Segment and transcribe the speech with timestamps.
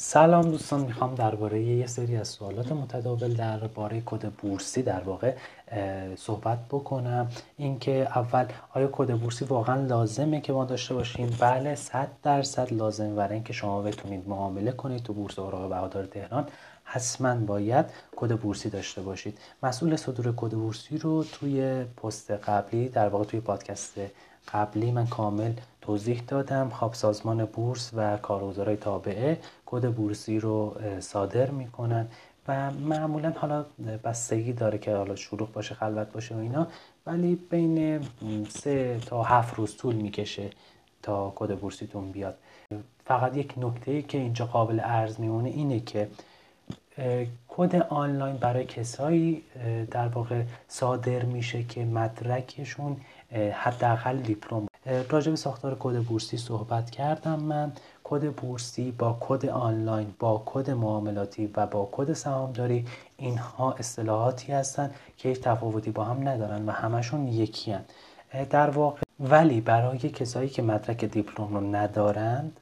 [0.00, 5.34] سلام دوستان می‌خوام درباره یه سری از سوالات متداول درباره کد بورسی در واقع
[6.16, 7.28] صحبت بکنم.
[7.56, 13.16] اینکه اول آیا کد بورسی واقعا لازمه که ما داشته باشیم؟ بله 100 درصد لازم
[13.16, 16.46] برای اینکه شما بتونید معامله کنید تو بورس اوراق بهادار تهران
[16.84, 17.86] حتما باید
[18.16, 19.38] کد بورسی داشته باشید.
[19.62, 23.94] مسئول صدور کد بورسی رو توی پست قبلی در واقع توی پادکست
[24.52, 26.68] قبلی من کامل توضیح دادم.
[26.68, 32.08] خواب سازمان بورس و کارگزارای تابعه کد بورسی رو صادر می‌کنن
[32.48, 33.64] و معمولا حالا
[34.04, 36.66] بستگی داره که حالا شروع باشه خلوت باشه و اینا
[37.06, 38.00] ولی بین
[38.48, 40.50] سه تا هفت روز طول می‌کشه
[41.02, 42.34] تا کد بورسیتون بیاد.
[43.04, 46.08] فقط یک نکته که اینجا قابل ارز میمونه اینه که
[47.48, 49.42] کد آنلاین برای کسایی
[49.90, 52.96] در واقع صادر میشه که مدرکشون
[53.52, 54.66] حداقل دیپلم.
[55.10, 57.72] راجع به ساختار کد بورسی صحبت کردم من.
[58.04, 62.86] کد بورسی با کد آنلاین با کد معاملاتی و با کد سهامداری
[63.16, 67.84] اینها اصطلاحاتی هستند که هیچ تفاوتی با هم ندارن و همشون یکی هن.
[68.50, 72.60] در واقع ولی برای کسایی که مدرک دیپلم رو ندارند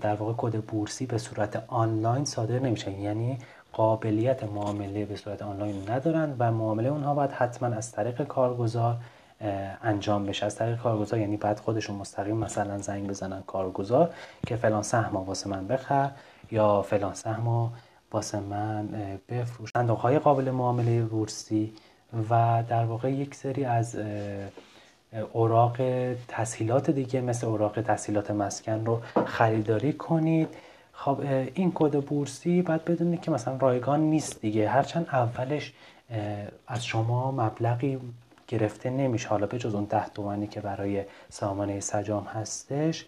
[0.00, 2.92] در واقع کد بورسی به صورت آنلاین صادر نمیشه.
[2.92, 3.38] یعنی
[3.72, 8.96] قابلیت معامله به صورت آنلاین ندارند و معامله اونها باید حتما از طریق کارگزار
[9.82, 10.46] انجام بشه.
[10.46, 14.14] از طریق کارگزار یعنی بعد خودشون مستقیم مثلا زنگ بزنن کارگزار
[14.46, 16.10] که فلان سهم واسه من بخر
[16.50, 17.72] یا فلان سهم
[18.12, 18.88] واسه من
[19.28, 19.70] بفروش.
[19.72, 21.72] صندوق های قابل معامله بورسی
[22.30, 23.98] و در واقع یک سری از
[25.32, 25.76] اوراق
[26.28, 30.48] تسهیلات دیگه مثل اوراق تسهیلات مسکن رو خریداری کنید.
[31.04, 31.20] خب
[31.54, 34.68] این کد بورسی باید بدونید که مثلا رایگان نیست دیگه.
[34.68, 35.72] هرچند اولش
[36.66, 37.98] از شما مبلغی
[38.48, 39.28] گرفته نمیشه.
[39.28, 43.06] حالا به جز اون ده تومنی که برای سامانه سجام هستش.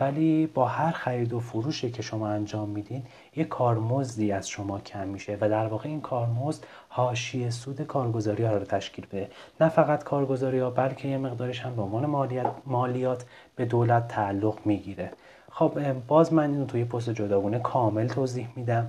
[0.00, 3.02] ولی با هر خرید و فروشی که شما انجام میدین
[3.36, 5.38] یه کارمزدی از شما کم میشه.
[5.40, 9.30] و در واقع این کارمزد حاشیه سود کارگزاری ها رو تشکیل بده.
[9.60, 13.24] نه فقط کارگزاری ها بلکه یه مقدارش هم به عنوان مالیات, مالیات
[13.56, 15.10] به دولت تعلق می‌گیره.
[15.56, 18.88] خب باز من اینو توی پست جداگونه کامل توضیح میدم.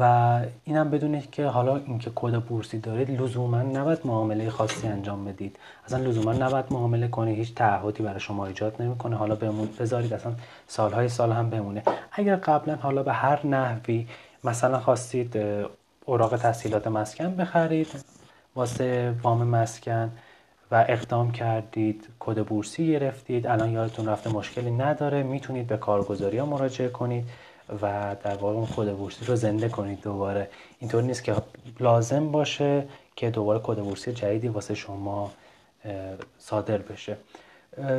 [0.00, 5.56] و اینم بدونید که حالا اینکه کد بورسی دارید لزوما نباید معامله خاصی انجام بدید.
[5.84, 9.16] اصلا لزوما نباید معامله کنید هیچ تعهدی برای شما ایجاد نمی‌کنه.
[9.16, 10.32] حالا بمون بذارید اصلا
[10.66, 11.82] سالهای سال هم بمونه.
[12.12, 14.06] اگر قبلا حالا به هر نحوی
[14.44, 15.38] مثلا خواستید
[16.04, 17.88] اوراق تحصیلات مسکن بخرید
[18.54, 20.10] واسه وام مسکن
[20.70, 23.46] و اقدام کردید کد بورسی گرفتید.
[23.46, 25.22] الان یادتون رفته مشکلی نداره.
[25.22, 27.24] می‌تونید به کارگزاری ها مراجعه کنید
[27.82, 30.48] و در واقع اون کد بورسی رو زنده کنید دوباره.
[30.78, 31.34] اینطور نیست که
[31.80, 32.84] لازم باشه
[33.16, 35.30] که دوباره کد بورسی جدیدی واسه شما
[36.38, 37.16] صادر بشه.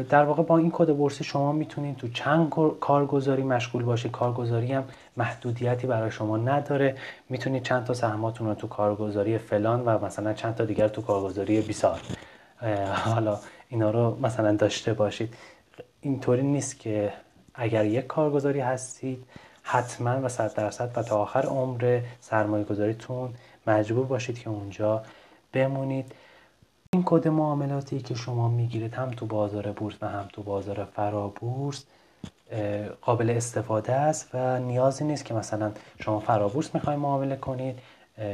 [0.10, 2.50] در واقع با این کد بورسی شما می‌تونید تو چند
[2.80, 4.12] کارگزاری مشغول باشید.
[4.12, 4.84] کارگزاری هم
[5.18, 6.96] محدودیتی برای شما نداره.
[7.30, 11.62] می‌تونید چند تا سهماتون رو تو کارگزاری فلان و مثلا چند تا دیگر تو کارگزاری
[11.62, 12.00] بیسار.
[13.06, 13.40] حالا
[13.70, 15.34] اینا رو مثلا داشته باشید.
[16.02, 17.14] اینطوری نیست که
[17.54, 19.26] اگر یک کارگزاری هستید
[19.64, 23.34] حتما و صد درصد و تا آخر عمر سرمایه گذاریتون
[23.68, 25.04] مجبور باشید که اونجا
[25.54, 26.12] بمونید.
[26.94, 31.86] این کد معاملاتی که شما می‌گیرید هم تو بازار بورس و هم تو بازار فرابورس
[33.02, 37.80] قابل استفاده است و نیازی نیست که مثلا شما فرابورس می‌خواید معامله کنید.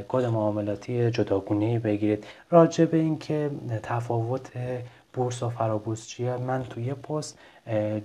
[0.08, 2.26] کد معاملاتی جداگونه بگیرید.
[2.50, 3.52] راجع به اینکه
[3.84, 4.52] تفاوت
[5.14, 7.38] بورس و فرابورس چیه من توی پست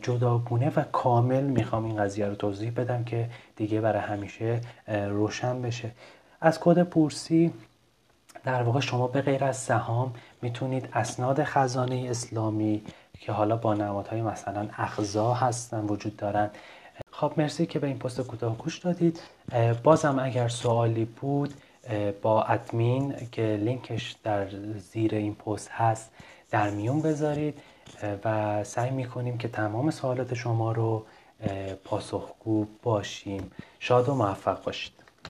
[0.03, 5.91] جداگونه و کامل می‌خوام این قضیه رو توضیح بدم که دیگه برای همیشه روشن بشه.
[6.41, 7.53] از کد بورسی
[8.45, 12.83] در واقع شما به غیر از سهام می‌تونید اسناد خزانه اسلامی
[13.21, 16.51] که حالا با نمادهای مثلا اخزا هستن وجود دارن.
[17.11, 19.21] خب مرسی که به این پست کوتاه گوش دادید.
[19.83, 21.55] بازم اگر سوالی بود
[22.23, 26.11] با ادمین که لینکش در زیر این پست هست
[26.51, 27.59] در میون بذارید
[28.25, 31.07] و سعی می‌کنیم که تمام سوالات شما رو
[31.85, 33.51] پاسخگو باشیم.
[33.81, 34.93] شاد و موفق باشید.